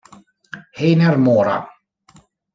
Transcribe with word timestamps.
Heiner 0.79 1.13
Mora 1.19 1.61